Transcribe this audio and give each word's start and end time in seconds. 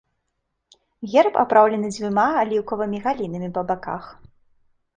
Герб 1.11 1.33
апраўлены 1.43 1.91
дзвюма 1.95 2.25
аліўкавымі 2.47 3.03
галінамі 3.07 3.53
па 3.61 3.69
баках. 3.71 4.03